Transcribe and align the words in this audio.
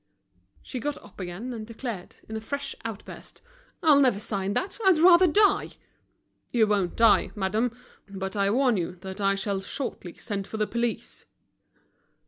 She 0.63 0.79
got 0.79 0.97
up 1.03 1.19
again, 1.19 1.53
and 1.53 1.67
declared 1.67 2.15
in 2.27 2.35
a 2.35 2.41
fresh 2.41 2.73
outburst: 2.83 3.39
"I'll 3.83 3.99
never 3.99 4.19
sign 4.19 4.55
that, 4.55 4.79
I'd 4.83 4.97
rather 4.97 5.27
die." 5.27 5.73
"You 6.51 6.65
won't 6.65 6.95
die, 6.95 7.29
madame; 7.35 7.77
but 8.09 8.35
I 8.35 8.49
warn 8.49 8.77
you 8.77 8.95
that 9.01 9.21
I 9.21 9.35
shall 9.35 9.61
shortly 9.61 10.15
send 10.17 10.47
for 10.47 10.57
the 10.57 10.65
police." 10.65 11.25